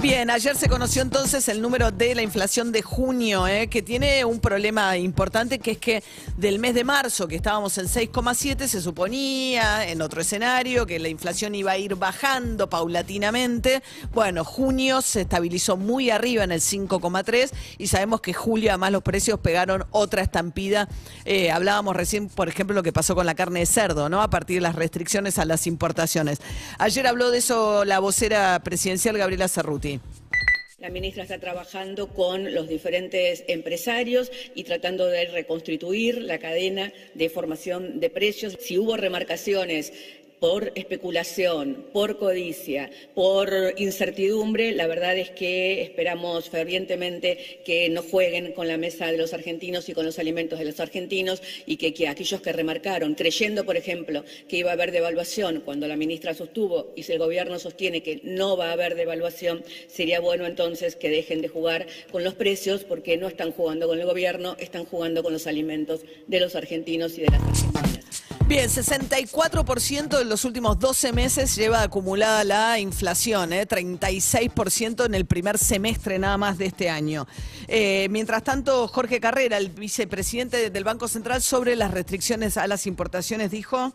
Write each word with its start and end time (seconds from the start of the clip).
Bien, 0.00 0.30
ayer 0.30 0.54
se 0.54 0.68
conoció 0.68 1.02
entonces 1.02 1.48
el 1.48 1.60
número 1.60 1.90
de 1.90 2.14
la 2.14 2.22
inflación 2.22 2.70
de 2.70 2.82
junio, 2.82 3.48
eh, 3.48 3.66
que 3.66 3.82
tiene 3.82 4.24
un 4.24 4.38
problema 4.38 4.96
importante, 4.96 5.58
que 5.58 5.72
es 5.72 5.78
que 5.78 6.04
del 6.36 6.60
mes 6.60 6.74
de 6.74 6.84
marzo, 6.84 7.26
que 7.26 7.34
estábamos 7.34 7.76
en 7.78 7.88
6,7, 7.88 8.68
se 8.68 8.80
suponía 8.80 9.88
en 9.88 10.00
otro 10.00 10.20
escenario 10.20 10.86
que 10.86 11.00
la 11.00 11.08
inflación 11.08 11.56
iba 11.56 11.72
a 11.72 11.78
ir 11.78 11.96
bajando 11.96 12.70
paulatinamente. 12.70 13.82
Bueno, 14.14 14.44
junio 14.44 15.02
se 15.02 15.22
estabilizó 15.22 15.76
muy 15.76 16.10
arriba 16.10 16.44
en 16.44 16.52
el 16.52 16.60
5,3 16.60 17.50
y 17.76 17.88
sabemos 17.88 18.20
que 18.20 18.32
julio 18.32 18.70
además 18.70 18.92
los 18.92 19.02
precios 19.02 19.40
pegaron 19.40 19.84
otra 19.90 20.22
estampida. 20.22 20.88
Eh, 21.24 21.50
hablábamos 21.50 21.96
recién, 21.96 22.28
por 22.28 22.48
ejemplo, 22.48 22.72
lo 22.72 22.84
que 22.84 22.92
pasó 22.92 23.16
con 23.16 23.26
la 23.26 23.34
carne 23.34 23.60
de 23.60 23.66
cerdo, 23.66 24.08
¿no? 24.08 24.22
A 24.22 24.30
partir 24.30 24.58
de 24.58 24.60
las 24.60 24.76
restricciones 24.76 25.40
a 25.40 25.44
las 25.44 25.66
importaciones. 25.66 26.38
Ayer 26.78 27.04
habló 27.08 27.32
de 27.32 27.38
eso 27.38 27.84
la 27.84 27.98
vocera 27.98 28.60
presidencial 28.62 29.18
Gabriela 29.18 29.48
Cerruti. 29.48 29.87
La 30.80 30.90
ministra 30.90 31.24
está 31.24 31.40
trabajando 31.40 32.06
con 32.06 32.54
los 32.54 32.68
diferentes 32.68 33.42
empresarios 33.48 34.30
y 34.54 34.62
tratando 34.62 35.08
de 35.08 35.24
reconstituir 35.24 36.22
la 36.22 36.38
cadena 36.38 36.92
de 37.14 37.28
formación 37.28 37.98
de 37.98 38.10
precios. 38.10 38.56
Si 38.60 38.78
hubo 38.78 38.96
remarcaciones 38.96 39.92
por 40.40 40.72
especulación, 40.74 41.86
por 41.92 42.18
codicia, 42.18 42.90
por 43.14 43.74
incertidumbre, 43.76 44.72
la 44.72 44.86
verdad 44.86 45.16
es 45.16 45.30
que 45.30 45.82
esperamos 45.82 46.48
fervientemente 46.48 47.60
que 47.64 47.88
no 47.88 48.02
jueguen 48.02 48.52
con 48.52 48.68
la 48.68 48.76
mesa 48.76 49.10
de 49.10 49.18
los 49.18 49.32
argentinos 49.32 49.88
y 49.88 49.94
con 49.94 50.06
los 50.06 50.18
alimentos 50.18 50.58
de 50.58 50.64
los 50.64 50.80
argentinos 50.80 51.42
y 51.66 51.76
que, 51.76 52.08
aquellos 52.08 52.40
que 52.40 52.52
remarcaron, 52.52 53.14
creyendo, 53.14 53.64
por 53.64 53.76
ejemplo, 53.76 54.24
que 54.48 54.58
iba 54.58 54.70
a 54.70 54.74
haber 54.74 54.92
devaluación 54.92 55.62
cuando 55.64 55.88
la 55.88 55.96
ministra 55.96 56.34
sostuvo 56.34 56.92
y 56.96 57.02
si 57.02 57.12
el 57.12 57.18
gobierno 57.18 57.58
sostiene 57.58 58.02
que 58.02 58.20
no 58.22 58.56
va 58.56 58.70
a 58.70 58.72
haber 58.72 58.94
devaluación, 58.94 59.64
sería 59.88 60.20
bueno 60.20 60.46
entonces 60.46 60.96
que 60.96 61.10
dejen 61.10 61.42
de 61.42 61.48
jugar 61.48 61.86
con 62.10 62.24
los 62.24 62.34
precios 62.34 62.84
porque 62.84 63.16
no 63.16 63.28
están 63.28 63.52
jugando 63.52 63.88
con 63.88 63.98
el 63.98 64.06
gobierno, 64.06 64.56
están 64.58 64.84
jugando 64.84 65.22
con 65.22 65.32
los 65.32 65.46
alimentos 65.46 66.02
de 66.26 66.40
los 66.40 66.54
argentinos 66.54 67.18
y 67.18 67.22
de 67.22 67.28
las 67.28 67.42
argentinas. 67.42 68.07
Bien, 68.46 68.68
64% 68.68 70.22
en 70.22 70.28
los 70.28 70.44
últimos 70.44 70.78
12 70.78 71.12
meses 71.12 71.54
lleva 71.54 71.82
acumulada 71.82 72.44
la 72.44 72.78
inflación, 72.78 73.52
¿eh? 73.52 73.66
36% 73.66 75.04
en 75.04 75.14
el 75.14 75.26
primer 75.26 75.58
semestre 75.58 76.18
nada 76.18 76.38
más 76.38 76.56
de 76.56 76.66
este 76.66 76.88
año. 76.88 77.26
Eh, 77.66 78.08
mientras 78.10 78.44
tanto, 78.44 78.88
Jorge 78.88 79.20
Carrera, 79.20 79.58
el 79.58 79.68
vicepresidente 79.68 80.70
del 80.70 80.84
Banco 80.84 81.08
Central, 81.08 81.42
sobre 81.42 81.76
las 81.76 81.90
restricciones 81.90 82.56
a 82.56 82.66
las 82.66 82.86
importaciones, 82.86 83.50
dijo 83.50 83.94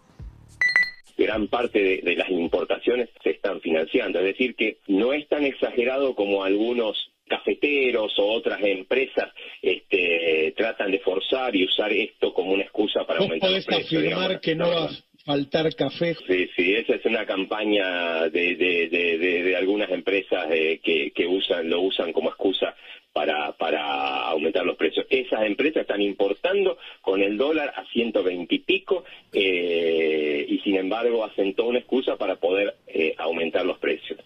gran 1.18 1.48
parte 1.48 1.80
de, 1.80 2.02
de, 2.04 2.16
las 2.16 2.30
importaciones 2.30 3.10
se 3.24 3.32
están 3.32 3.62
financiando. 3.62 4.20
Es 4.20 4.26
decir, 4.26 4.56
que 4.56 4.78
no 4.88 5.14
es 5.14 5.28
tan 5.28 5.44
exagerado 5.44 6.16
como 6.16 6.44
algunos 6.44 7.13
cafeteros 7.34 8.14
o 8.20 8.26
otras 8.32 8.62
empresas 8.62 9.30
este, 9.62 10.54
tratan 10.56 10.92
de 10.92 11.00
forzar 11.00 11.56
y 11.56 11.66
usar 11.66 11.92
esto 11.92 12.32
como 12.34 12.52
una 12.52 12.64
excusa 12.64 13.06
para 13.06 13.20
aumentar 13.22 13.50
los 13.50 13.66
precios. 13.66 14.04
afirmar 14.04 14.40
que 14.40 14.56
no 14.56 14.70
va 14.70 14.86
a 14.86 14.90
faltar 15.26 15.74
café? 15.74 16.16
Sí, 16.28 16.48
sí, 16.56 16.76
esa 16.76 16.96
es 16.96 17.06
una 17.06 17.26
campaña 17.26 18.30
de, 18.30 18.56
de, 18.56 18.90
de, 18.90 19.44
de 19.44 19.56
algunas 19.56 19.90
empresas 19.90 20.46
eh, 20.52 20.80
que, 20.84 21.12
que 21.12 21.26
usan 21.26 21.70
lo 21.70 21.82
usan 21.82 22.14
como 22.14 22.30
excusa 22.30 22.76
para, 23.14 23.54
para 23.54 24.28
aumentar 24.28 24.66
los 24.66 24.76
precios. 24.76 25.06
Esas 25.10 25.44
empresas 25.44 25.82
están 25.82 26.02
importando 26.02 26.78
con 27.02 27.22
el 27.22 27.38
dólar 27.38 27.74
a 27.76 27.86
120 27.94 28.54
y 28.54 28.60
pico 28.60 29.06
eh, 29.32 30.46
y 30.50 30.60
sin 30.60 30.76
embargo 30.76 31.24
hacen 31.24 31.54
toda 31.54 31.70
una 31.70 31.80
excusa 31.80 32.16
para 32.18 32.36
poder 32.36 32.76
eh, 32.88 33.16
aumentar 33.18 33.66
los 33.66 33.78
precios. 33.80 34.20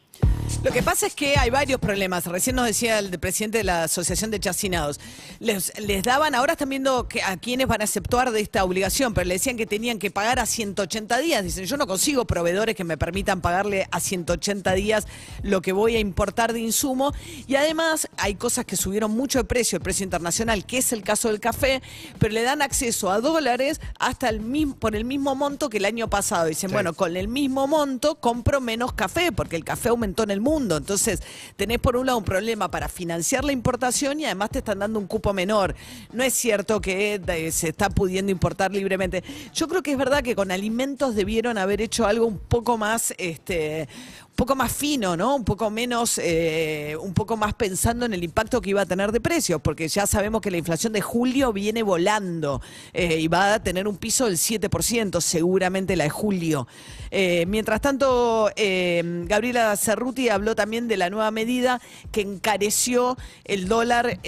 Lo 0.63 0.71
que 0.71 0.81
pasa 0.81 1.07
es 1.07 1.13
que 1.13 1.37
hay 1.37 1.49
varios 1.49 1.79
problemas. 1.79 2.25
Recién 2.25 2.55
nos 2.55 2.65
decía 2.65 2.99
el 2.99 3.17
presidente 3.19 3.59
de 3.59 3.63
la 3.63 3.83
Asociación 3.83 4.31
de 4.31 4.39
Chacinados. 4.39 4.99
Les, 5.39 5.77
les 5.79 6.03
daban, 6.03 6.35
ahora 6.35 6.53
están 6.53 6.69
viendo 6.69 7.07
que 7.07 7.21
a 7.21 7.37
quiénes 7.37 7.67
van 7.67 7.81
a 7.81 7.83
aceptar 7.83 8.31
de 8.31 8.41
esta 8.41 8.63
obligación, 8.63 9.13
pero 9.13 9.27
le 9.27 9.35
decían 9.35 9.55
que 9.55 9.65
tenían 9.65 9.99
que 9.99 10.09
pagar 10.09 10.39
a 10.39 10.45
180 10.45 11.19
días. 11.19 11.43
Dicen, 11.43 11.65
yo 11.65 11.77
no 11.77 11.85
consigo 11.85 12.25
proveedores 12.25 12.75
que 12.75 12.83
me 12.83 12.97
permitan 12.97 13.39
pagarle 13.39 13.87
a 13.91 13.99
180 13.99 14.73
días 14.73 15.05
lo 15.43 15.61
que 15.61 15.73
voy 15.73 15.95
a 15.95 15.99
importar 15.99 16.53
de 16.53 16.59
insumo. 16.59 17.13
Y 17.47 17.55
además 17.55 18.09
hay 18.17 18.35
cosas 18.35 18.65
que 18.65 18.75
subieron 18.75 19.11
mucho 19.11 19.39
de 19.39 19.45
precio, 19.45 19.77
el 19.77 19.83
precio 19.83 20.03
internacional, 20.05 20.65
que 20.65 20.79
es 20.79 20.91
el 20.91 21.03
caso 21.03 21.27
del 21.27 21.39
café, 21.39 21.81
pero 22.19 22.33
le 22.33 22.41
dan 22.41 22.61
acceso 22.61 23.11
a 23.11 23.21
dólares 23.21 23.79
hasta 23.99 24.27
el 24.29 24.39
mismo, 24.39 24.75
por 24.75 24.95
el 24.95 25.05
mismo 25.05 25.35
monto 25.35 25.69
que 25.69 25.77
el 25.77 25.85
año 25.85 26.09
pasado. 26.09 26.47
Dicen, 26.47 26.71
bueno, 26.71 26.93
con 26.93 27.15
el 27.15 27.27
mismo 27.27 27.67
monto 27.67 28.15
compro 28.15 28.59
menos 28.59 28.93
café, 28.93 29.31
porque 29.31 29.55
el 29.55 29.63
café 29.63 29.91
aumentó 30.07 30.23
en 30.23 30.31
el 30.31 30.41
mundo. 30.41 30.77
Entonces, 30.77 31.21
tenés 31.55 31.79
por 31.79 31.97
un 31.97 32.05
lado 32.05 32.17
un 32.17 32.23
problema 32.23 32.71
para 32.71 32.87
financiar 32.87 33.43
la 33.43 33.51
importación 33.51 34.19
y 34.19 34.25
además 34.25 34.49
te 34.51 34.59
están 34.59 34.79
dando 34.79 34.99
un 34.99 35.07
cupo 35.07 35.33
menor. 35.33 35.75
No 36.13 36.23
es 36.23 36.33
cierto 36.33 36.79
que 36.79 37.21
eh, 37.27 37.51
se 37.51 37.69
está 37.69 37.89
pudiendo 37.89 38.31
importar 38.31 38.71
libremente. 38.71 39.23
Yo 39.53 39.67
creo 39.67 39.83
que 39.83 39.91
es 39.91 39.97
verdad 39.97 40.23
que 40.23 40.35
con 40.35 40.51
alimentos 40.51 41.15
debieron 41.15 41.57
haber 41.57 41.81
hecho 41.81 42.07
algo 42.07 42.25
un 42.25 42.39
poco 42.39 42.77
más, 42.77 43.13
este, 43.17 43.89
poco 44.37 44.55
más 44.55 44.71
fino, 44.71 45.17
¿no? 45.17 45.35
Un 45.35 45.43
poco 45.43 45.71
menos, 45.71 46.19
eh, 46.23 46.95
un 47.01 47.13
poco 47.15 47.35
más 47.35 47.55
pensando 47.55 48.05
en 48.05 48.13
el 48.13 48.23
impacto 48.23 48.61
que 48.61 48.69
iba 48.69 48.81
a 48.81 48.85
tener 48.85 49.11
de 49.11 49.19
precios, 49.19 49.59
porque 49.61 49.87
ya 49.87 50.05
sabemos 50.05 50.41
que 50.41 50.51
la 50.51 50.57
inflación 50.57 50.93
de 50.93 51.01
julio 51.01 51.51
viene 51.51 51.81
volando 51.81 52.61
eh, 52.93 53.17
y 53.19 53.27
va 53.27 53.55
a 53.55 53.63
tener 53.63 53.87
un 53.87 53.97
piso 53.97 54.25
del 54.25 54.35
7%, 54.35 55.19
seguramente 55.21 55.95
la 55.95 56.03
de 56.03 56.11
julio. 56.11 56.67
Eh, 57.09 57.45
mientras 57.47 57.81
tanto, 57.81 58.51
Gabriela 58.55 59.75
Cerruti 59.75 60.29
habló 60.29 60.55
también 60.55 60.87
de 60.87 60.97
la 60.97 61.09
nueva 61.09 61.31
medida 61.31 61.81
que 62.11 62.21
encareció 62.21 63.17
el 63.43 63.67
dólar 63.67 64.19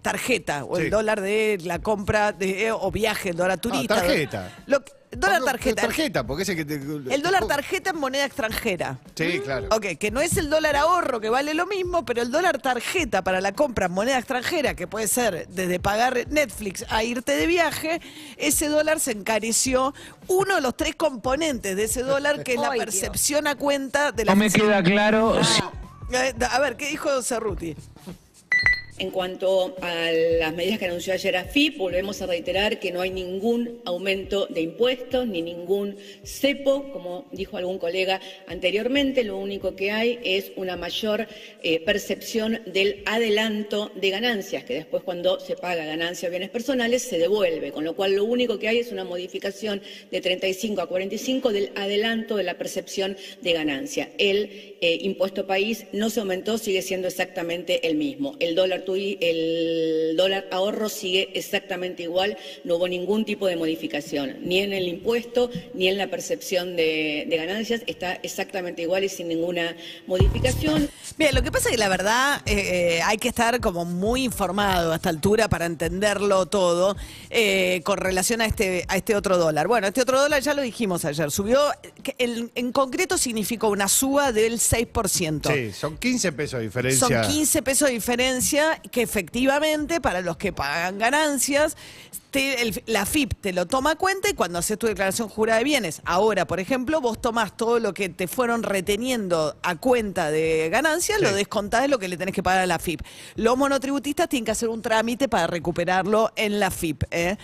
tarjeta 0.00 0.64
o 0.64 0.78
el 0.78 0.88
dólar 0.88 1.20
de 1.20 1.58
la 1.64 1.80
compra 1.80 2.32
de, 2.32 2.72
o 2.72 2.90
viaje, 2.90 3.30
el 3.30 3.36
dólar 3.36 3.60
turista. 3.60 3.96
tarjeta. 3.96 4.50
Dólar 5.10 5.42
tarjeta. 5.42 5.82
Tarjeta, 5.82 6.26
porque 6.26 6.42
ese 6.42 6.54
que 6.54 6.64
te... 6.64 6.74
El 6.74 7.22
dólar 7.22 7.46
tarjeta 7.46 7.90
en 7.90 7.96
moneda 7.98 8.24
extranjera. 8.24 8.98
Sí, 9.14 9.40
claro. 9.40 9.68
Ok, 9.70 9.96
que 9.98 10.10
no 10.10 10.20
es 10.20 10.36
el 10.36 10.50
dólar 10.50 10.76
ahorro 10.76 11.20
que 11.20 11.30
vale 11.30 11.54
lo 11.54 11.66
mismo, 11.66 12.04
pero 12.04 12.20
el 12.22 12.30
dólar 12.30 12.58
tarjeta 12.60 13.22
para 13.22 13.40
la 13.40 13.52
compra 13.52 13.86
en 13.86 13.92
moneda 13.92 14.18
extranjera, 14.18 14.74
que 14.74 14.86
puede 14.86 15.08
ser 15.08 15.48
desde 15.48 15.80
pagar 15.80 16.26
Netflix 16.28 16.84
a 16.90 17.04
irte 17.04 17.36
de 17.36 17.46
viaje, 17.46 18.00
ese 18.36 18.68
dólar 18.68 19.00
se 19.00 19.12
encareció. 19.12 19.94
Uno 20.26 20.56
de 20.56 20.60
los 20.60 20.76
tres 20.76 20.94
componentes 20.94 21.74
de 21.74 21.84
ese 21.84 22.02
dólar, 22.02 22.44
que 22.44 22.54
es 22.54 22.60
la 22.60 22.70
percepción 22.76 23.46
a 23.46 23.54
cuenta 23.54 24.12
de 24.12 24.26
la. 24.26 24.32
No 24.34 24.38
me 24.38 24.50
queda 24.50 24.82
claro. 24.82 25.40
Eh, 26.12 26.34
A 26.50 26.58
ver, 26.60 26.76
¿qué 26.76 26.88
dijo 26.88 27.22
Cerruti? 27.22 27.76
En 29.00 29.12
cuanto 29.12 29.76
a 29.80 30.10
las 30.10 30.52
medidas 30.54 30.80
que 30.80 30.86
anunció 30.86 31.12
ayer 31.12 31.36
AFIP, 31.36 31.78
volvemos 31.78 32.20
a 32.20 32.26
reiterar 32.26 32.80
que 32.80 32.90
no 32.90 33.00
hay 33.00 33.10
ningún 33.10 33.80
aumento 33.84 34.46
de 34.46 34.62
impuestos 34.62 35.24
ni 35.28 35.40
ningún 35.40 35.96
cepo, 36.24 36.90
como 36.90 37.26
dijo 37.30 37.56
algún 37.56 37.78
colega 37.78 38.20
anteriormente. 38.48 39.22
Lo 39.22 39.36
único 39.36 39.76
que 39.76 39.92
hay 39.92 40.18
es 40.24 40.50
una 40.56 40.76
mayor 40.76 41.28
eh, 41.62 41.78
percepción 41.78 42.60
del 42.66 43.04
adelanto 43.06 43.92
de 43.94 44.10
ganancias, 44.10 44.64
que 44.64 44.74
después 44.74 45.04
cuando 45.04 45.38
se 45.38 45.54
paga 45.54 45.84
ganancia 45.84 46.28
o 46.28 46.30
bienes 46.30 46.50
personales 46.50 47.02
se 47.02 47.18
devuelve, 47.18 47.70
con 47.70 47.84
lo 47.84 47.94
cual 47.94 48.16
lo 48.16 48.24
único 48.24 48.58
que 48.58 48.66
hay 48.66 48.78
es 48.78 48.90
una 48.90 49.04
modificación 49.04 49.80
de 50.10 50.20
35 50.20 50.80
a 50.80 50.88
45 50.88 51.52
del 51.52 51.70
adelanto 51.76 52.36
de 52.36 52.42
la 52.42 52.58
percepción 52.58 53.16
de 53.42 53.52
ganancia. 53.52 54.10
El 54.18 54.76
eh, 54.80 54.98
impuesto 55.02 55.46
país 55.46 55.86
no 55.92 56.10
se 56.10 56.18
aumentó, 56.18 56.58
sigue 56.58 56.82
siendo 56.82 57.06
exactamente 57.06 57.86
el 57.86 57.94
mismo. 57.94 58.34
El 58.40 58.56
dólar 58.56 58.86
el 58.94 60.16
dólar 60.16 60.46
ahorro 60.50 60.88
sigue 60.88 61.30
exactamente 61.34 62.04
igual, 62.04 62.36
no 62.64 62.76
hubo 62.76 62.88
ningún 62.88 63.24
tipo 63.24 63.46
de 63.46 63.56
modificación, 63.56 64.36
ni 64.42 64.60
en 64.60 64.72
el 64.72 64.88
impuesto 64.88 65.50
ni 65.74 65.88
en 65.88 65.98
la 65.98 66.08
percepción 66.08 66.76
de, 66.76 67.26
ganancias, 67.38 67.82
está 67.86 68.14
exactamente 68.14 68.82
igual 68.82 69.04
y 69.04 69.08
sin 69.08 69.28
ninguna 69.28 69.76
modificación. 70.06 70.88
Bien, 71.16 71.34
lo 71.34 71.42
que 71.42 71.52
pasa 71.52 71.68
es 71.68 71.72
que 71.72 71.78
la 71.78 71.88
verdad 71.88 72.42
eh, 72.46 72.96
eh, 72.96 73.02
hay 73.02 73.18
que 73.18 73.28
estar 73.28 73.60
como 73.60 73.84
muy 73.84 74.24
informado 74.24 74.92
a 74.92 74.96
esta 74.96 75.08
altura 75.08 75.48
para 75.48 75.66
entenderlo 75.66 76.46
todo 76.46 76.96
eh, 77.30 77.80
con 77.84 77.98
relación 77.98 78.40
a 78.40 78.46
este, 78.46 78.84
a 78.88 78.96
este 78.96 79.14
otro 79.14 79.38
dólar. 79.38 79.68
Bueno, 79.68 79.86
este 79.86 80.02
otro 80.02 80.20
dólar 80.20 80.42
ya 80.42 80.54
lo 80.54 80.62
dijimos 80.62 81.04
ayer, 81.04 81.30
subió, 81.30 81.60
en 82.18 82.72
concreto 82.72 83.18
significó 83.18 83.68
una 83.68 83.88
suba 83.88 84.32
del 84.32 84.58
6%. 84.58 85.52
Sí, 85.52 85.72
son 85.72 85.96
15 85.96 86.32
pesos 86.32 86.58
de 86.58 86.66
diferencia. 86.66 87.06
Son 87.06 87.32
15 87.32 87.62
pesos 87.62 87.88
de 87.88 87.94
diferencia 87.94 88.77
que 88.90 89.02
efectivamente 89.02 90.00
para 90.00 90.20
los 90.20 90.36
que 90.36 90.52
pagan 90.52 90.98
ganancias 90.98 91.76
te- 92.30 92.60
el- 92.62 92.82
la 92.86 93.06
FIP 93.06 93.32
te 93.40 93.52
lo 93.52 93.66
toma 93.66 93.92
a 93.92 93.96
cuenta 93.96 94.28
y 94.28 94.34
cuando 94.34 94.58
haces 94.58 94.78
tu 94.78 94.86
declaración 94.86 95.28
jurada 95.28 95.58
de 95.58 95.64
bienes, 95.64 96.02
ahora, 96.04 96.46
por 96.46 96.60
ejemplo, 96.60 97.00
vos 97.00 97.20
tomás 97.20 97.56
todo 97.56 97.78
lo 97.78 97.94
que 97.94 98.08
te 98.08 98.28
fueron 98.28 98.62
reteniendo 98.62 99.56
a 99.62 99.76
cuenta 99.76 100.30
de 100.30 100.68
ganancias, 100.70 101.20
lo 101.20 101.32
descontás 101.34 101.82
de 101.82 101.88
lo 101.88 101.98
que 101.98 102.08
le 102.08 102.16
tenés 102.16 102.34
que 102.34 102.42
pagar 102.42 102.60
a 102.62 102.66
la 102.66 102.78
FIP. 102.78 103.00
Los 103.36 103.56
monotributistas 103.56 104.28
tienen 104.28 104.44
que 104.44 104.50
hacer 104.50 104.68
un 104.68 104.82
trámite 104.82 105.28
para 105.28 105.46
recuperarlo 105.46 106.30
en 106.36 106.60
la 106.60 106.70
FIP. 106.70 107.04
¿eh? 107.10 107.36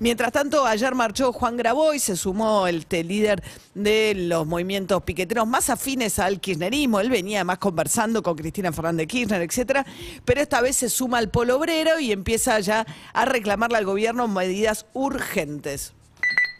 Mientras 0.00 0.32
tanto, 0.32 0.66
ayer 0.66 0.94
marchó 0.94 1.32
Juan 1.32 1.56
Graboy, 1.56 1.98
se 1.98 2.16
sumó 2.16 2.66
el 2.66 2.86
te- 2.86 3.04
líder 3.04 3.42
de 3.74 4.14
los 4.16 4.46
movimientos 4.46 5.02
piqueteros 5.02 5.46
más 5.46 5.70
afines 5.70 6.18
al 6.18 6.40
kirchnerismo. 6.40 7.00
Él 7.00 7.10
venía 7.10 7.38
además 7.38 7.58
conversando 7.58 8.22
con 8.22 8.36
Cristina 8.36 8.72
Fernández 8.72 9.04
de 9.04 9.06
Kirchner, 9.06 9.42
etcétera, 9.42 9.86
pero 10.24 10.40
esta 10.40 10.60
vez 10.60 10.76
se 10.76 10.88
suma 10.90 11.18
al 11.18 11.30
polo 11.30 11.56
obrero 11.56 11.98
y 12.00 12.12
empieza 12.12 12.58
ya 12.60 12.86
a 13.12 13.24
reclamarle 13.24 13.78
al 13.78 13.84
gobierno 13.84 14.28
medidas 14.32 14.86
urgentes. 14.94 15.92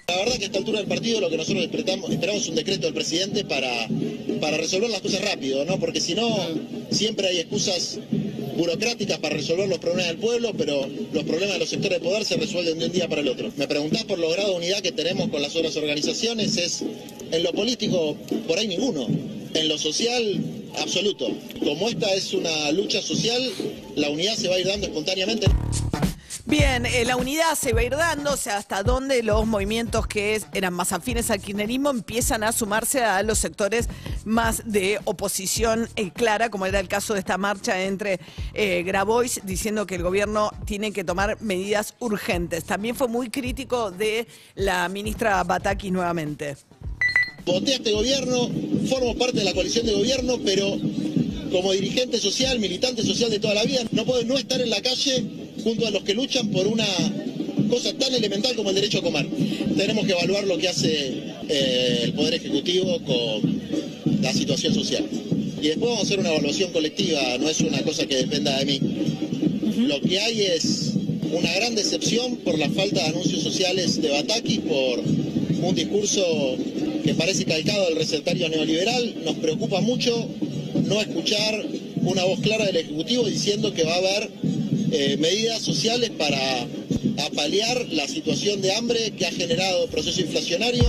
La 0.08 0.16
verdad 0.16 0.34
que 0.36 0.42
a 0.42 0.46
esta 0.46 0.58
altura 0.58 0.78
del 0.78 0.88
partido 0.88 1.20
lo 1.20 1.30
que 1.30 1.36
nosotros 1.36 1.64
esperamos, 1.64 2.10
esperamos 2.10 2.42
es 2.42 2.48
un 2.48 2.54
decreto 2.56 2.86
del 2.86 2.94
presidente 2.94 3.44
para, 3.44 3.88
para 4.40 4.56
resolver 4.58 4.90
las 4.90 5.00
cosas 5.00 5.22
rápido, 5.22 5.64
¿no? 5.64 5.78
Porque 5.78 6.00
si 6.00 6.14
no, 6.14 6.28
siempre 6.90 7.28
hay 7.28 7.38
excusas 7.38 7.98
burocráticas 8.56 9.18
para 9.18 9.36
resolver 9.36 9.68
los 9.68 9.78
problemas 9.78 10.08
del 10.08 10.18
pueblo, 10.18 10.52
pero 10.56 10.86
los 11.12 11.24
problemas 11.24 11.54
de 11.54 11.58
los 11.60 11.68
sectores 11.68 12.00
de 12.00 12.04
poder 12.04 12.24
se 12.24 12.36
resuelven 12.36 12.78
de 12.78 12.86
un 12.86 12.92
día 12.92 13.08
para 13.08 13.20
el 13.20 13.28
otro. 13.28 13.50
Me 13.56 13.66
preguntás 13.66 14.04
por 14.04 14.18
los 14.18 14.32
grados 14.32 14.50
de 14.50 14.56
unidad 14.56 14.80
que 14.80 14.92
tenemos 14.92 15.28
con 15.28 15.40
las 15.40 15.54
otras 15.56 15.76
organizaciones, 15.76 16.56
es 16.56 16.82
en 17.30 17.42
lo 17.42 17.52
político 17.52 18.16
por 18.46 18.58
ahí 18.58 18.68
ninguno. 18.68 19.06
En 19.54 19.68
lo 19.68 19.76
social, 19.76 20.42
absoluto. 20.78 21.28
Como 21.62 21.88
esta 21.88 22.12
es 22.14 22.32
una 22.32 22.72
lucha 22.72 23.02
social, 23.02 23.50
la 23.96 24.08
unidad 24.08 24.34
se 24.34 24.48
va 24.48 24.56
a 24.56 24.60
ir 24.60 24.66
dando 24.66 24.86
espontáneamente. 24.86 25.46
Bien, 26.52 26.84
eh, 26.84 27.06
la 27.06 27.16
unidad 27.16 27.54
se 27.58 27.72
va 27.72 27.80
a 27.80 27.84
ir 27.84 27.92
dando, 27.96 28.34
o 28.34 28.36
sea, 28.36 28.58
hasta 28.58 28.82
dónde 28.82 29.22
los 29.22 29.46
movimientos 29.46 30.06
que 30.06 30.38
eran 30.52 30.74
más 30.74 30.92
afines 30.92 31.30
al 31.30 31.40
kirchnerismo 31.40 31.88
empiezan 31.88 32.44
a 32.44 32.52
sumarse 32.52 33.02
a 33.02 33.22
los 33.22 33.38
sectores 33.38 33.88
más 34.26 34.70
de 34.70 35.00
oposición 35.06 35.88
eh, 35.96 36.10
clara, 36.10 36.50
como 36.50 36.66
era 36.66 36.78
el 36.78 36.88
caso 36.88 37.14
de 37.14 37.20
esta 37.20 37.38
marcha 37.38 37.82
entre 37.84 38.20
eh, 38.52 38.82
Grabois, 38.82 39.40
diciendo 39.44 39.86
que 39.86 39.94
el 39.94 40.02
gobierno 40.02 40.50
tiene 40.66 40.92
que 40.92 41.04
tomar 41.04 41.40
medidas 41.40 41.94
urgentes. 42.00 42.64
También 42.64 42.96
fue 42.96 43.08
muy 43.08 43.30
crítico 43.30 43.90
de 43.90 44.26
la 44.54 44.90
ministra 44.90 45.42
Batakis 45.44 45.90
nuevamente. 45.90 46.58
Voté 47.46 47.76
este 47.76 47.92
gobierno, 47.92 48.50
formo 48.90 49.16
parte 49.16 49.38
de 49.38 49.44
la 49.44 49.54
coalición 49.54 49.86
de 49.86 49.94
gobierno, 49.94 50.36
pero 50.44 50.66
como 51.50 51.72
dirigente 51.72 52.18
social, 52.18 52.58
militante 52.58 53.02
social 53.02 53.30
de 53.30 53.38
toda 53.38 53.54
la 53.54 53.64
vida, 53.64 53.80
no 53.92 54.04
puedo 54.04 54.22
no 54.24 54.36
estar 54.36 54.60
en 54.60 54.68
la 54.68 54.82
calle 54.82 55.42
junto 55.62 55.86
a 55.86 55.90
los 55.90 56.02
que 56.02 56.14
luchan 56.14 56.48
por 56.50 56.66
una 56.66 56.86
cosa 57.70 57.92
tan 57.94 58.14
elemental 58.14 58.54
como 58.54 58.70
el 58.70 58.74
derecho 58.74 58.98
a 58.98 59.02
comer. 59.02 59.26
Tenemos 59.76 60.06
que 60.06 60.12
evaluar 60.12 60.44
lo 60.44 60.58
que 60.58 60.68
hace 60.68 61.22
eh, 61.48 62.00
el 62.04 62.12
Poder 62.12 62.34
Ejecutivo 62.34 63.00
con 63.02 64.20
la 64.20 64.32
situación 64.32 64.74
social. 64.74 65.04
Y 65.60 65.68
después 65.68 65.90
vamos 65.90 66.00
a 66.00 66.02
hacer 66.02 66.18
una 66.18 66.30
evaluación 66.30 66.72
colectiva, 66.72 67.38
no 67.38 67.48
es 67.48 67.60
una 67.60 67.82
cosa 67.82 68.06
que 68.06 68.16
dependa 68.16 68.58
de 68.58 68.64
mí. 68.66 68.80
Lo 69.86 70.00
que 70.00 70.18
hay 70.18 70.42
es 70.42 70.92
una 71.32 71.52
gran 71.54 71.74
decepción 71.74 72.36
por 72.38 72.58
la 72.58 72.68
falta 72.68 73.02
de 73.02 73.08
anuncios 73.08 73.42
sociales 73.42 74.02
de 74.02 74.10
Bataki, 74.10 74.58
por 74.58 75.00
un 75.00 75.74
discurso 75.74 76.56
que 77.04 77.14
parece 77.14 77.44
calcado 77.44 77.86
del 77.86 77.96
recetario 77.96 78.48
neoliberal. 78.48 79.14
Nos 79.24 79.36
preocupa 79.36 79.80
mucho 79.80 80.28
no 80.86 81.00
escuchar 81.00 81.64
una 82.02 82.24
voz 82.24 82.40
clara 82.40 82.66
del 82.66 82.76
Ejecutivo 82.76 83.24
diciendo 83.24 83.72
que 83.72 83.84
va 83.84 83.94
a 83.94 83.98
haber 83.98 84.30
eh, 84.94 85.16
medidas 85.16 85.62
sociales 85.62 86.10
para 86.10 86.38
apalear 87.26 87.86
la 87.90 88.06
situación 88.06 88.60
de 88.60 88.74
hambre 88.74 89.12
que 89.12 89.26
ha 89.26 89.32
generado 89.32 89.86
proceso 89.88 90.20
inflacionario. 90.20 90.84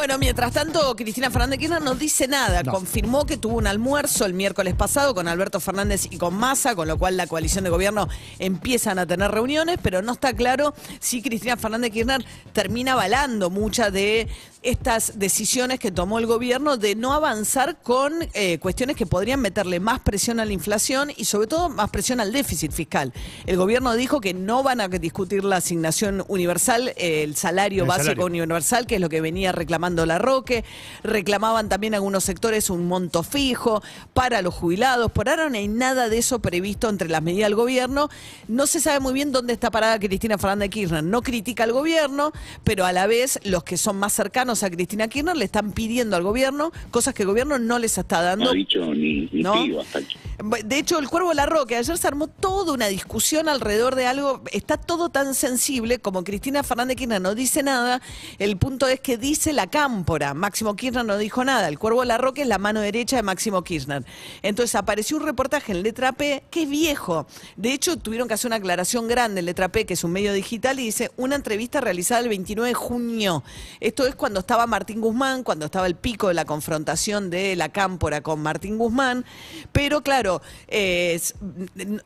Bueno, 0.00 0.16
mientras 0.16 0.54
tanto, 0.54 0.96
Cristina 0.96 1.30
Fernández 1.30 1.58
de 1.58 1.58
Kirchner 1.58 1.82
no 1.82 1.94
dice 1.94 2.26
nada. 2.26 2.64
Confirmó 2.64 3.26
que 3.26 3.36
tuvo 3.36 3.58
un 3.58 3.66
almuerzo 3.66 4.24
el 4.24 4.32
miércoles 4.32 4.72
pasado 4.72 5.14
con 5.14 5.28
Alberto 5.28 5.60
Fernández 5.60 6.06
y 6.10 6.16
con 6.16 6.32
Massa, 6.32 6.74
con 6.74 6.88
lo 6.88 6.96
cual 6.96 7.18
la 7.18 7.26
coalición 7.26 7.64
de 7.64 7.70
gobierno 7.70 8.08
empiezan 8.38 8.98
a 8.98 9.04
tener 9.04 9.30
reuniones, 9.30 9.76
pero 9.82 10.00
no 10.00 10.12
está 10.12 10.32
claro 10.32 10.72
si 11.00 11.20
Cristina 11.20 11.58
Fernández 11.58 11.90
de 11.90 11.90
Kirchner 11.90 12.24
termina 12.54 12.94
avalando 12.94 13.50
muchas 13.50 13.92
de 13.92 14.26
estas 14.62 15.18
decisiones 15.18 15.78
que 15.78 15.90
tomó 15.90 16.18
el 16.18 16.26
gobierno 16.26 16.76
de 16.76 16.94
no 16.94 17.12
avanzar 17.12 17.80
con 17.82 18.12
eh, 18.34 18.58
cuestiones 18.58 18.96
que 18.96 19.06
podrían 19.06 19.40
meterle 19.40 19.80
más 19.80 20.00
presión 20.00 20.38
a 20.38 20.44
la 20.44 20.52
inflación 20.52 21.10
y 21.16 21.24
sobre 21.26 21.46
todo 21.46 21.68
más 21.68 21.90
presión 21.90 22.20
al 22.20 22.32
déficit 22.32 22.72
fiscal. 22.72 23.12
El 23.46 23.56
gobierno 23.56 23.94
dijo 23.94 24.20
que 24.20 24.34
no 24.34 24.62
van 24.62 24.80
a 24.80 24.88
discutir 24.88 25.44
la 25.44 25.56
asignación 25.56 26.24
universal, 26.28 26.92
el 26.96 27.36
salario 27.36 27.82
El 27.82 27.88
básico 27.88 28.22
salario. 28.22 28.26
universal, 28.26 28.86
que 28.86 28.96
es 28.96 29.00
lo 29.00 29.08
que 29.08 29.20
venía 29.20 29.52
reclamando 29.52 29.89
la 30.06 30.18
Roque. 30.18 30.64
Reclamaban 31.02 31.68
también 31.68 31.94
algunos 31.94 32.24
sectores 32.24 32.70
un 32.70 32.86
monto 32.86 33.22
fijo 33.22 33.82
para 34.14 34.42
los 34.42 34.54
jubilados. 34.54 35.10
Por 35.12 35.28
ahora 35.28 35.48
no 35.48 35.56
hay 35.56 35.68
nada 35.68 36.08
de 36.08 36.18
eso 36.18 36.40
previsto 36.40 36.88
entre 36.88 37.08
las 37.08 37.22
medidas 37.22 37.48
del 37.48 37.56
gobierno. 37.56 38.08
No 38.48 38.66
se 38.66 38.80
sabe 38.80 39.00
muy 39.00 39.12
bien 39.12 39.32
dónde 39.32 39.52
está 39.52 39.70
parada 39.70 39.98
Cristina 39.98 40.38
Fernández 40.38 40.66
de 40.66 40.70
Kirchner. 40.70 41.04
No 41.04 41.22
critica 41.22 41.64
al 41.64 41.72
gobierno, 41.72 42.32
pero 42.64 42.84
a 42.84 42.92
la 42.92 43.06
vez 43.06 43.38
los 43.44 43.64
que 43.64 43.76
son 43.76 43.96
más 43.98 44.12
cercanos 44.12 44.62
a 44.62 44.70
Cristina 44.70 45.08
Kirchner 45.08 45.36
le 45.36 45.44
están 45.44 45.72
pidiendo 45.72 46.16
al 46.16 46.22
gobierno 46.22 46.72
cosas 46.90 47.14
que 47.14 47.22
el 47.22 47.28
gobierno 47.28 47.58
no 47.58 47.78
les 47.78 47.98
está 47.98 48.22
dando. 48.22 48.46
No 48.46 48.50
ha 48.50 48.54
dicho 48.54 48.84
ni, 48.94 49.28
ni 49.32 49.42
¿No? 49.42 49.52
pido 49.64 49.80
hasta 49.80 49.98
aquí. 49.98 50.16
De 50.42 50.78
hecho, 50.78 50.98
el 50.98 51.08
Cuervo 51.08 51.34
Larroque, 51.34 51.76
ayer 51.76 51.98
se 51.98 52.08
armó 52.08 52.26
toda 52.26 52.72
una 52.72 52.86
discusión 52.86 53.46
alrededor 53.48 53.94
de 53.94 54.06
algo, 54.06 54.42
está 54.52 54.78
todo 54.78 55.10
tan 55.10 55.34
sensible 55.34 55.98
como 55.98 56.24
Cristina 56.24 56.62
Fernández 56.62 56.96
Kirchner 56.96 57.20
no 57.20 57.34
dice 57.34 57.62
nada, 57.62 58.00
el 58.38 58.56
punto 58.56 58.88
es 58.88 59.00
que 59.00 59.18
dice 59.18 59.52
la 59.52 59.66
cámpora, 59.66 60.32
Máximo 60.32 60.76
Kirchner 60.76 61.04
no 61.04 61.18
dijo 61.18 61.44
nada, 61.44 61.68
el 61.68 61.78
Cuervo 61.78 62.04
Larroque 62.04 62.42
es 62.42 62.48
la 62.48 62.56
mano 62.56 62.80
derecha 62.80 63.16
de 63.16 63.22
Máximo 63.22 63.62
Kirchner. 63.62 64.02
Entonces 64.40 64.74
apareció 64.76 65.18
un 65.18 65.24
reportaje 65.24 65.72
en 65.72 65.82
Letra 65.82 66.12
P 66.12 66.42
que 66.50 66.62
es 66.62 66.70
viejo, 66.70 67.26
de 67.56 67.74
hecho 67.74 67.98
tuvieron 67.98 68.26
que 68.26 68.34
hacer 68.34 68.48
una 68.48 68.56
aclaración 68.56 69.08
grande 69.08 69.40
en 69.40 69.46
Letra 69.46 69.68
P, 69.68 69.84
que 69.84 69.92
es 69.92 70.04
un 70.04 70.12
medio 70.12 70.32
digital, 70.32 70.80
y 70.80 70.84
dice 70.84 71.10
una 71.18 71.36
entrevista 71.36 71.82
realizada 71.82 72.22
el 72.22 72.30
29 72.30 72.68
de 72.68 72.74
junio. 72.74 73.44
Esto 73.80 74.06
es 74.06 74.14
cuando 74.14 74.40
estaba 74.40 74.66
Martín 74.66 75.02
Guzmán, 75.02 75.42
cuando 75.42 75.66
estaba 75.66 75.86
el 75.86 75.96
pico 75.96 76.28
de 76.28 76.34
la 76.34 76.46
confrontación 76.46 77.28
de 77.28 77.56
la 77.56 77.68
cámpora 77.68 78.22
con 78.22 78.40
Martín 78.40 78.78
Guzmán, 78.78 79.26
pero 79.72 80.02
claro, 80.02 80.29
eh, 80.68 81.20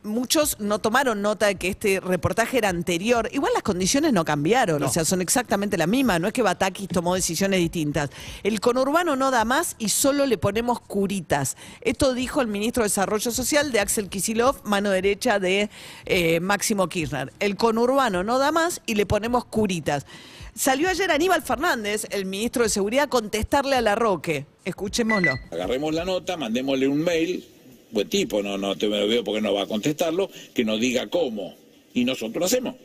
muchos 0.03 0.59
no 0.59 0.79
tomaron 0.79 1.21
nota 1.21 1.47
de 1.47 1.55
que 1.55 1.69
este 1.69 1.99
reportaje 1.99 2.57
era 2.57 2.69
anterior. 2.69 3.29
Igual 3.31 3.51
las 3.53 3.63
condiciones 3.63 4.13
no 4.13 4.25
cambiaron, 4.25 4.81
o 4.83 4.89
sea, 4.89 5.05
son 5.05 5.21
exactamente 5.21 5.77
las 5.77 5.87
mismas. 5.87 6.19
No 6.19 6.27
es 6.27 6.33
que 6.33 6.41
Batakis 6.41 6.87
tomó 6.87 7.15
decisiones 7.15 7.59
distintas. 7.59 8.09
El 8.43 8.59
conurbano 8.59 9.15
no 9.15 9.31
da 9.31 9.45
más 9.45 9.75
y 9.79 9.89
solo 9.89 10.25
le 10.25 10.37
ponemos 10.37 10.79
curitas. 10.79 11.57
Esto 11.81 12.13
dijo 12.13 12.41
el 12.41 12.47
ministro 12.47 12.83
de 12.83 12.89
Desarrollo 12.89 13.31
Social 13.31 13.71
de 13.71 13.79
Axel 13.79 14.09
Kisilov, 14.09 14.61
mano 14.63 14.89
derecha 14.89 15.39
de 15.39 15.69
eh, 16.05 16.39
Máximo 16.39 16.87
Kirchner. 16.87 17.31
El 17.39 17.55
conurbano 17.55 18.23
no 18.23 18.39
da 18.39 18.51
más 18.51 18.81
y 18.85 18.95
le 18.95 19.05
ponemos 19.05 19.45
curitas. 19.45 20.05
Salió 20.53 20.87
ayer 20.87 21.11
Aníbal 21.11 21.41
Fernández, 21.41 22.07
el 22.11 22.25
ministro 22.25 22.63
de 22.63 22.69
Seguridad, 22.69 23.03
a 23.03 23.07
contestarle 23.07 23.75
a 23.75 23.81
la 23.81 23.95
Roque. 23.95 24.45
Escuchémoslo. 24.63 25.33
Agarremos 25.51 25.93
la 25.93 26.05
nota, 26.05 26.37
mandémosle 26.37 26.87
un 26.87 27.03
mail, 27.03 27.45
buen 27.95 28.07
tipo, 28.09 28.43
no, 28.43 28.57
no 28.59 28.75
te 28.75 28.87
lo 28.87 29.07
veo 29.07 29.23
porque 29.23 29.41
no 29.41 29.53
va 29.53 29.63
a 29.63 29.67
contestarlo, 29.67 30.29
que 30.53 30.63
nos 30.63 30.79
diga 30.79 31.07
cómo. 31.07 31.55
Y 31.95 32.05
nosotros 32.05 32.39
lo 32.39 32.45
hacemos, 32.45 32.75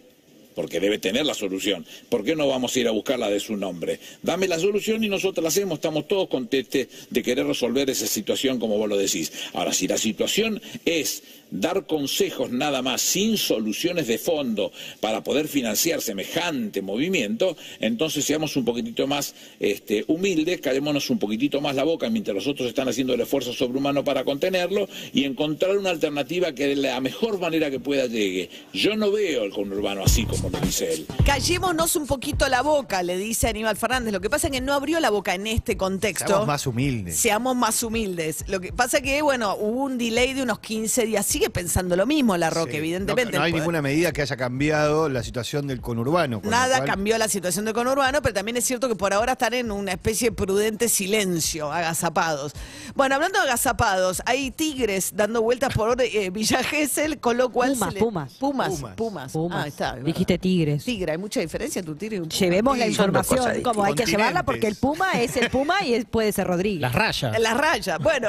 porque 0.54 0.80
debe 0.80 0.98
tener 0.98 1.26
la 1.26 1.34
solución. 1.34 1.86
¿Por 2.08 2.24
qué 2.24 2.36
no 2.36 2.48
vamos 2.48 2.74
a 2.74 2.80
ir 2.80 2.88
a 2.88 2.92
buscarla 2.92 3.28
de 3.30 3.40
su 3.40 3.56
nombre? 3.56 4.00
Dame 4.22 4.48
la 4.48 4.58
solución 4.58 5.02
y 5.04 5.08
nosotros 5.08 5.42
la 5.42 5.48
hacemos, 5.48 5.78
estamos 5.78 6.08
todos 6.08 6.28
contentos 6.28 6.60
de 6.60 7.22
querer 7.22 7.46
resolver 7.46 7.88
esa 7.88 8.06
situación 8.06 8.58
como 8.58 8.76
vos 8.76 8.88
lo 8.88 8.96
decís. 8.96 9.32
Ahora, 9.52 9.72
si 9.72 9.88
la 9.88 9.96
situación 9.96 10.60
es 10.84 11.22
dar 11.50 11.86
consejos 11.86 12.50
nada 12.50 12.82
más, 12.82 13.00
sin 13.00 13.36
soluciones 13.36 14.06
de 14.06 14.18
fondo 14.18 14.72
para 15.00 15.22
poder 15.22 15.48
financiar 15.48 16.00
semejante 16.00 16.82
movimiento, 16.82 17.56
entonces 17.80 18.24
seamos 18.24 18.56
un 18.56 18.64
poquitito 18.64 19.06
más 19.06 19.34
este, 19.58 20.04
humildes, 20.06 20.60
callémonos 20.60 21.10
un 21.10 21.18
poquitito 21.18 21.60
más 21.60 21.74
la 21.74 21.84
boca 21.84 22.08
mientras 22.08 22.34
los 22.34 22.46
otros 22.46 22.68
están 22.68 22.88
haciendo 22.88 23.14
el 23.14 23.20
esfuerzo 23.20 23.52
sobrehumano 23.52 24.04
para 24.04 24.24
contenerlo 24.24 24.88
y 25.12 25.24
encontrar 25.24 25.76
una 25.76 25.90
alternativa 25.90 26.52
que 26.52 26.68
de 26.68 26.76
la 26.76 27.00
mejor 27.00 27.38
manera 27.38 27.70
que 27.70 27.80
pueda 27.80 28.06
llegue. 28.06 28.48
Yo 28.72 28.96
no 28.96 29.10
veo 29.10 29.44
el 29.44 29.50
conurbano 29.50 30.02
así 30.04 30.24
como 30.24 30.39
dice 30.48 30.92
él. 30.92 31.06
Callémonos 31.24 31.96
un 31.96 32.06
poquito 32.06 32.48
la 32.48 32.62
boca, 32.62 33.02
le 33.02 33.16
dice 33.16 33.48
Aníbal 33.48 33.76
Fernández. 33.76 34.12
Lo 34.12 34.20
que 34.20 34.30
pasa 34.30 34.46
es 34.46 34.52
que 34.52 34.60
no 34.60 34.72
abrió 34.74 34.98
la 35.00 35.10
boca 35.10 35.34
en 35.34 35.46
este 35.46 35.76
contexto. 35.76 36.26
Seamos 36.26 36.46
más 36.46 36.66
humildes. 36.66 37.16
Seamos 37.18 37.56
más 37.56 37.82
humildes. 37.82 38.44
Lo 38.48 38.60
que 38.60 38.72
pasa 38.72 38.98
es 38.98 39.02
que, 39.02 39.22
bueno, 39.22 39.54
hubo 39.56 39.84
un 39.84 39.98
delay 39.98 40.32
de 40.34 40.42
unos 40.42 40.60
15 40.60 41.06
días. 41.06 41.26
Sigue 41.26 41.50
pensando 41.50 41.96
lo 41.96 42.06
mismo 42.06 42.36
la 42.36 42.50
Roque, 42.50 42.72
Sí. 42.72 42.76
evidentemente. 42.78 43.32
No, 43.32 43.38
no 43.38 43.44
hay 43.44 43.52
Pues, 43.52 43.62
ninguna 43.62 43.82
medida 43.82 44.12
que 44.12 44.22
haya 44.22 44.36
cambiado 44.36 45.08
la 45.08 45.22
situación 45.22 45.66
del 45.66 45.80
conurbano. 45.80 46.40
con 46.40 46.50
Nada 46.50 46.78
cual- 46.78 46.88
cambió 46.88 47.18
la 47.18 47.28
situación 47.28 47.64
del 47.64 47.74
conurbano, 47.74 48.22
pero 48.22 48.34
también 48.34 48.56
es 48.56 48.64
cierto 48.64 48.88
que 48.88 48.96
por 48.96 49.12
ahora 49.12 49.32
están 49.32 49.54
en 49.54 49.70
una 49.70 49.92
especie 49.92 50.30
de 50.30 50.36
prudente 50.36 50.88
silencio, 50.88 51.70
agazapados. 51.72 52.52
Bueno, 52.94 53.14
hablando 53.16 53.38
de 53.38 53.44
agazapados, 53.46 54.22
hay 54.26 54.50
tigres 54.50 55.12
dando 55.14 55.42
vueltas 55.42 55.72
por 55.74 56.00
eh, 56.00 56.30
Villa 56.30 56.62
Gesell, 56.62 57.18
con 57.20 57.36
lo 57.36 57.50
cual... 57.50 57.72
Pumas, 57.72 57.88
se 57.88 57.94
le- 57.94 58.00
pumas. 58.00 58.32
Pumas, 58.34 58.68
Pumas. 58.70 58.94
pumas. 58.96 59.32
Pumas. 59.32 59.64
Ah, 59.64 59.68
está. 59.68 59.96
Dijiste 59.96 60.29
Dijiste 60.30 60.38
tigres. 60.38 60.84
Tigre, 60.84 61.12
hay 61.12 61.18
mucha 61.18 61.40
diferencia 61.40 61.80
entre 61.80 61.92
un 61.92 61.98
tigre 61.98 62.16
y 62.16 62.20
un 62.20 62.28
puma. 62.28 62.38
Llevemos 62.38 62.78
la 62.78 62.86
información 62.86 63.62
como 63.62 63.84
hay 63.84 63.94
que 63.94 64.04
llevarla 64.06 64.44
porque 64.44 64.68
el. 64.68 64.76
Puma 64.76 65.12
es 65.20 65.36
el 65.36 65.50
Puma 65.50 65.84
y 65.84 65.94
es- 65.94 66.04
puede 66.04 66.30
ser 66.32 66.46
Rodríguez. 66.46 66.80
Las 66.80 66.94
rayas. 66.94 67.38
La 67.40 67.54
raya. 67.54 67.98
Bueno, 67.98 68.28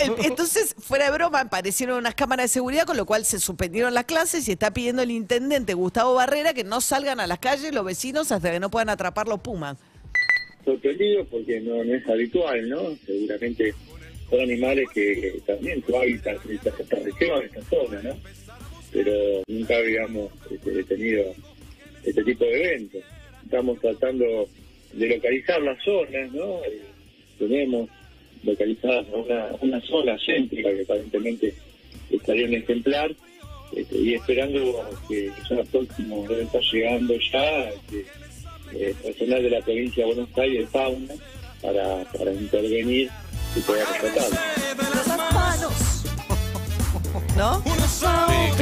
el- 0.00 0.26
entonces, 0.26 0.74
fuera 0.78 1.06
de 1.06 1.12
broma, 1.12 1.40
aparecieron 1.40 1.98
unas 1.98 2.14
cámaras 2.14 2.44
de 2.44 2.48
seguridad, 2.48 2.84
con 2.84 2.96
lo 2.96 3.06
cual 3.06 3.24
se 3.24 3.38
suspendieron 3.40 3.94
las 3.94 4.04
clases 4.04 4.46
y 4.48 4.52
está 4.52 4.70
pidiendo 4.72 5.02
el 5.02 5.10
intendente 5.10 5.74
Gustavo 5.74 6.14
Barrera 6.14 6.52
que 6.54 6.64
no 6.64 6.80
salgan 6.80 7.20
a 7.20 7.26
las 7.26 7.38
calles 7.38 7.72
los 7.74 7.84
vecinos 7.84 8.30
hasta 8.32 8.50
que 8.52 8.60
no 8.60 8.70
puedan 8.70 8.90
atrapar 8.90 9.26
los 9.28 9.40
pumas. 9.40 9.76
sorprendido 10.64 11.24
porque 11.26 11.60
no, 11.60 11.82
no 11.82 11.94
es 11.94 12.06
habitual, 12.08 12.68
¿no? 12.68 12.80
Seguramente 13.06 13.74
son 14.28 14.40
animales 14.40 14.86
que 14.94 15.40
también 15.46 15.82
su 15.84 15.96
hábitat 15.96 16.36
es 16.44 16.50
esta, 16.50 16.70
esta 16.82 16.96
región, 16.96 17.42
esta 17.44 17.62
zona, 17.62 18.02
¿no? 18.02 18.10
Pero 18.92 19.42
nunca 19.46 19.76
habíamos 19.76 20.30
este, 20.50 20.84
tenido 20.84 21.34
este 22.04 22.24
tipo 22.24 22.44
de 22.44 22.64
eventos. 22.64 23.02
Estamos 23.44 23.80
tratando 23.80 24.48
de 24.92 25.08
localizar 25.08 25.62
las 25.62 25.82
zonas, 25.82 26.32
¿no? 26.32 26.64
Eh, 26.64 26.80
tenemos 27.38 27.88
localizadas 28.42 29.06
una, 29.12 29.48
una 29.60 29.80
zona 29.82 30.16
céntrica 30.24 30.70
que 30.72 30.82
aparentemente 30.82 31.54
estaría 32.10 32.46
un 32.46 32.54
ejemplar 32.54 33.14
este, 33.72 33.98
y 33.98 34.14
esperando 34.14 34.88
que 35.08 35.30
ya 35.48 35.62
próximo 35.64 36.26
debe 36.28 36.42
estar 36.42 36.60
llegando 36.72 37.14
ya 37.32 37.68
este, 37.68 38.06
eh, 38.72 38.94
personal 39.02 39.42
de 39.42 39.50
la 39.50 39.60
provincia 39.60 40.04
de 40.04 40.14
Buenos 40.14 40.38
Aires, 40.38 40.68
fauna, 40.70 41.14
para, 41.62 42.04
para 42.12 42.32
intervenir 42.32 43.10
y 43.56 43.60
poder 43.60 43.86
rescatarlo. 43.86 44.36
¿No? 47.36 47.62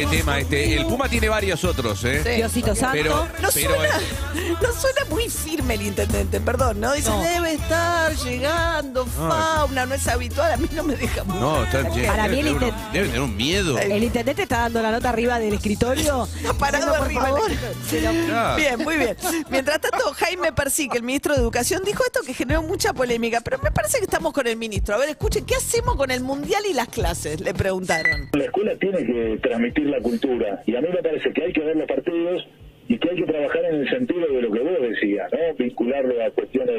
Tema 0.07 0.39
este. 0.39 0.77
El 0.77 0.87
Puma 0.87 1.09
tiene 1.09 1.29
varios 1.29 1.65
otros, 1.65 2.05
¿eh? 2.05 2.23
Sí. 2.23 2.31
Diosito 2.37 2.75
Santo. 2.75 2.93
Pero, 2.93 3.17
No 3.41 3.49
pero, 3.53 3.75
suena, 3.75 3.97
eh, 3.99 4.55
no 4.63 4.73
suena 4.73 5.05
muy 5.11 5.29
firme 5.29 5.75
el 5.75 5.83
intendente, 5.83 6.41
perdón, 6.41 6.81
¿no? 6.81 6.93
Dice, 6.93 7.11
No. 7.11 7.21
debe 7.23 7.53
estar 7.55 8.15
llegando 8.17 9.07
fauna, 9.07 9.87
no 9.87 9.95
es 9.95 10.07
habitual, 10.09 10.53
a 10.53 10.57
mí 10.57 10.69
no 10.73 10.85
me 10.85 10.97
deja 10.97 11.25
muy... 11.25 11.39
no, 11.39 11.65
está, 11.65 11.83
Para 12.07 12.29
mí 12.29 12.39
el 12.41 12.45
debe, 12.47 12.59
tener 12.59 12.73
un, 12.75 12.93
debe 12.93 13.07
tener 13.07 13.21
un 13.23 13.37
miedo. 13.37 13.79
El 13.79 14.05
intendente 14.05 14.43
está 14.43 14.59
dando 14.61 14.83
la 14.83 14.91
nota 14.91 15.09
arriba 15.11 15.39
del 15.39 15.55
escritorio. 15.55 16.29
Está 16.39 16.55
parado 16.55 16.95
arriba. 16.95 17.23
favor. 17.23 17.51
Pero-. 17.91 18.09
Bien, 18.57 18.79
muy 18.83 18.97
bien. 18.97 19.17
Mientras 19.51 19.81
tanto, 19.81 20.13
Jaime 20.15 20.53
Persique, 20.53 20.97
el 20.97 21.03
ministro 21.03 21.35
de 21.35 21.41
Educación, 21.41 21.83
dijo 21.85 22.05
esto 22.05 22.21
que 22.27 22.35
generó 22.35 22.63
mucha 22.63 22.93
polémica, 22.93 23.41
pero 23.41 23.59
me 23.59 23.71
parece 23.71 23.99
que 23.99 24.05
estamos 24.05 24.33
con 24.33 24.47
el 24.47 24.57
ministro. 24.57 24.95
A 24.95 24.99
ver, 24.99 25.09
escuchen, 25.11 25.45
¿qué 25.45 25.55
hacemos 25.57 25.97
con 25.97 26.11
el 26.11 26.23
mundial 26.23 26.63
y 26.69 26.75
las 26.75 26.89
clases? 26.89 27.41
Le 27.41 27.55
preguntaron. 27.55 28.29
La 28.33 28.45
escuela 28.45 28.73
tiene 28.79 28.99
que 29.05 29.39
transmitir 29.43 29.87
la 29.89 30.01
cultura 30.01 30.63
y 30.67 30.77
a 30.77 30.81
mí 30.81 30.89
me 30.93 31.03
parece 31.03 31.33
que 31.33 31.45
hay 31.45 31.53
que 31.53 31.61
ver 31.61 31.77
los 31.77 31.87
partidos 31.87 32.47
y 32.89 32.99
que 32.99 33.11
hay 33.11 33.17
que 33.17 33.25
trabajar 33.25 33.65
en 33.67 33.81
el 33.81 33.91
sentido 33.91 34.27
de 34.27 34.43
lo 34.43 34.51
que 34.51 34.61
vos 34.61 34.81
decías, 34.81 35.31
¿no? 35.33 35.55
Vincularlo 35.57 36.25
a 36.25 36.31
cuestiones 36.31 36.77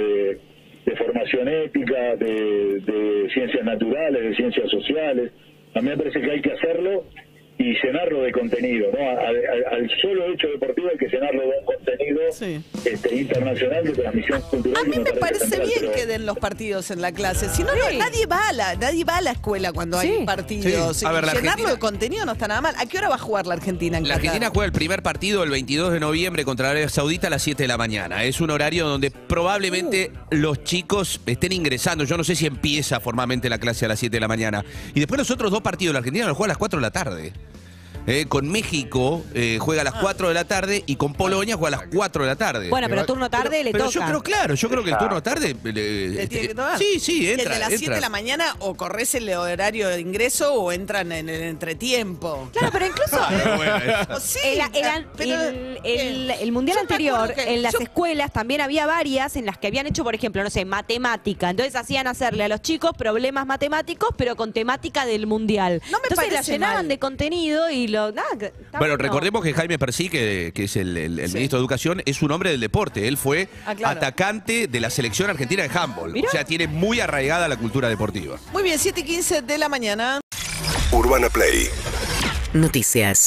de, 0.85 0.95
formación 0.95 1.47
ética, 1.47 2.15
de, 2.15 2.79
de 2.79 3.29
ciencias 3.31 3.63
naturales, 3.63 4.23
de 4.23 4.35
ciencias 4.35 4.69
sociales. 4.71 5.31
A 5.75 5.81
mí 5.81 5.89
me 5.89 5.97
parece 5.97 6.19
que 6.19 6.31
hay 6.31 6.41
que 6.41 6.51
hacerlo 6.51 7.05
y 7.59 7.75
llenarlo 7.83 8.23
de 8.23 8.31
contenido, 8.31 8.89
¿no? 8.91 9.09
Al 9.09 9.89
solo 10.01 10.33
hecho 10.33 10.47
deportivo 10.47 10.89
hay 10.89 10.97
que 10.97 11.09
llenarlo 11.09 11.41
de 11.41 11.53
Sí. 12.31 12.61
este, 12.85 13.15
internacional 13.15 13.83
de 13.83 13.91
transmisión 13.91 14.41
cultural. 14.49 14.83
A 14.85 14.87
mí 14.89 14.99
me 14.99 15.13
parece 15.13 15.41
central, 15.47 15.67
bien 15.67 15.79
pero- 15.81 15.93
que 15.93 16.05
den 16.05 16.25
los 16.25 16.37
partidos 16.37 16.91
en 16.91 17.01
la 17.01 17.11
clase. 17.11 17.49
Si 17.49 17.63
no, 17.63 17.69
no, 17.75 17.97
nadie 17.97 18.25
va 18.25 18.49
a 18.49 18.53
la, 18.53 18.75
nadie 18.75 19.03
va 19.03 19.17
a 19.17 19.21
la 19.21 19.31
escuela 19.31 19.71
cuando 19.73 19.99
Sí. 20.01 20.07
hay 20.07 20.25
partidos. 20.25 20.97
Sí. 20.97 21.05
A 21.05 21.11
ver, 21.11 21.25
la 21.25 21.33
Llenarlo 21.33 21.49
Argentina- 21.51 21.73
de 21.73 21.79
contenido 21.79 22.25
no 22.25 22.31
está 22.33 22.47
nada 22.47 22.61
mal. 22.61 22.75
¿A 22.77 22.85
qué 22.85 22.97
hora 22.97 23.09
va 23.09 23.15
a 23.15 23.19
jugar 23.19 23.47
la 23.47 23.53
Argentina 23.55 23.97
en 23.97 24.03
La 24.07 24.15
Qatar? 24.15 24.27
Argentina 24.27 24.51
juega 24.53 24.65
el 24.65 24.71
primer 24.71 25.01
partido 25.03 25.43
el 25.43 25.49
22 25.49 25.91
de 25.93 25.99
noviembre 25.99 26.45
contra 26.45 26.69
Arabia 26.69 26.89
Saudita 26.89 27.27
a 27.27 27.29
las 27.29 27.41
7 27.43 27.63
de 27.63 27.67
la 27.67 27.77
mañana. 27.77 28.23
Es 28.23 28.39
un 28.41 28.49
horario 28.51 28.87
donde 28.87 29.11
probablemente 29.11 30.11
los 30.31 30.63
chicos 30.63 31.19
estén 31.25 31.51
ingresando. 31.51 32.03
Yo 32.03 32.17
no 32.17 32.23
sé 32.23 32.35
si 32.35 32.45
empieza 32.45 32.99
formalmente 32.99 33.49
la 33.49 33.57
clase 33.57 33.85
a 33.85 33.87
las 33.87 33.99
7 33.99 34.15
de 34.17 34.21
la 34.21 34.27
mañana. 34.27 34.63
Y 34.93 34.99
después 34.99 35.17
los 35.17 35.31
otros 35.31 35.51
dos 35.51 35.61
partidos, 35.61 35.93
la 35.93 35.99
Argentina 35.99 36.27
los 36.27 36.37
juega 36.37 36.47
a 36.47 36.53
las 36.53 36.57
4 36.57 36.77
de 36.79 36.81
la 36.81 36.91
tarde. 36.91 37.33
Eh, 38.07 38.25
con 38.27 38.49
México 38.49 39.23
eh, 39.35 39.57
juega 39.61 39.81
a 39.81 39.85
las 39.85 39.93
4 39.95 40.29
de 40.29 40.33
la 40.33 40.45
tarde 40.45 40.83
y 40.87 40.95
con 40.95 41.13
Polonia 41.13 41.55
juega 41.57 41.77
a 41.77 41.81
las 41.81 41.89
4 41.93 42.23
de 42.23 42.27
la 42.29 42.35
tarde. 42.35 42.69
Bueno, 42.69 42.87
pero 42.89 43.05
turno 43.05 43.29
tarde 43.29 43.63
le 43.63 43.71
Pero 43.71 43.85
toca. 43.85 43.99
yo 43.99 44.05
creo, 44.07 44.23
claro, 44.23 44.55
yo 44.55 44.69
creo 44.69 44.83
que 44.83 44.89
el 44.91 44.97
turno 44.97 45.21
tarde. 45.21 45.55
le- 45.63 46.09
¿Le 46.09 46.27
tiene 46.27 46.47
que 46.47 46.55
tomar? 46.55 46.77
sí, 46.79 46.99
sí, 46.99 47.29
entra. 47.29 47.53
de 47.53 47.59
las 47.59 47.69
7 47.69 47.83
entra. 47.85 47.95
de 47.95 48.01
la 48.01 48.09
mañana 48.09 48.55
o 48.59 48.75
corres 48.75 49.13
el 49.15 49.29
horario 49.29 49.87
de 49.89 49.99
ingreso 50.01 50.53
o 50.53 50.71
entran 50.71 51.11
en 51.11 51.29
el 51.29 51.41
entretiempo. 51.43 52.49
Claro, 52.51 52.69
pero 52.71 52.85
incluso 52.87 53.17
Ah, 53.19 54.17
sí, 54.19 54.39
el, 55.23 55.79
el- 55.83 56.31
ah, 56.31 56.51
mundial 56.51 56.77
Yo 56.77 56.81
anterior, 56.81 57.33
que 57.33 57.53
en 57.53 57.61
las 57.61 57.73
yo- 57.73 57.79
escuelas 57.79 58.31
también 58.33 58.61
había 58.61 58.85
varias 58.85 59.35
en 59.35 59.45
las 59.45 59.57
que 59.57 59.67
habían 59.67 59.87
hecho, 59.87 60.03
por 60.03 60.15
ejemplo, 60.15 60.43
no 60.43 60.49
sé, 60.49 60.65
matemática. 60.65 61.49
Entonces 61.49 61.75
hacían 61.75 62.07
hacerle 62.07 62.43
a 62.43 62.47
los 62.47 62.61
chicos 62.61 62.91
problemas 62.97 63.45
matemáticos, 63.45 64.09
pero 64.17 64.35
con 64.35 64.53
temática 64.53 65.05
del 65.05 65.27
mundial. 65.27 65.81
No 65.91 65.99
me 65.99 66.07
Entonces 66.09 66.33
la 66.33 66.41
llenaban 66.41 66.75
mal. 66.77 66.87
de 66.87 66.99
contenido 66.99 67.69
y 67.69 67.87
lo. 67.89 68.11
nada, 68.11 68.27
que- 68.39 68.45
está 68.47 68.77
Bueno, 68.79 68.93
bueno. 68.93 68.97
recordemos 68.97 69.43
que 69.43 69.53
Jaime 69.53 69.77
Persí, 69.79 70.09
que, 70.09 70.51
que 70.53 70.63
es 70.65 70.75
el, 70.75 70.95
el- 70.97 71.19
el 71.19 71.27
Sí. 71.29 71.33
ministro 71.35 71.57
de 71.59 71.61
Educación, 71.63 72.01
es 72.05 72.21
un 72.21 72.31
hombre 72.31 72.51
del 72.51 72.59
deporte. 72.59 73.07
Él 73.07 73.17
fue 73.17 73.49
Ah, 73.65 73.75
claro. 73.75 73.97
atacante 73.97 74.67
de 74.67 74.79
la 74.79 74.89
selección 74.89 75.29
argentina 75.29 75.63
de 75.63 75.69
handball. 75.77 76.11
Mirá. 76.11 76.27
O 76.27 76.31
sea, 76.31 76.43
tiene 76.45 76.67
muy 76.67 76.99
arraigada 76.99 77.47
la 77.47 77.57
cultura 77.57 77.89
deportiva. 77.89 78.37
Muy 78.53 78.63
bien, 78.63 78.79
7 78.79 79.01
y 79.01 79.03
15 79.03 79.41
de 79.41 79.57
la 79.57 79.69
mañana. 79.69 80.19
Urbana 80.91 81.29
Play 81.29 81.67
Noticias. 82.53 83.19